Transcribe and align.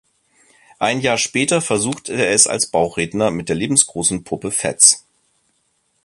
Ein 0.79 0.99
Jahr 0.99 1.19
später 1.19 1.61
versucht 1.61 2.09
er 2.09 2.31
es 2.31 2.47
als 2.47 2.65
Bauchredner 2.71 3.29
mit 3.29 3.49
der 3.49 3.55
lebensgroßen 3.55 4.23
Puppe 4.23 4.49
Fats. 4.49 5.05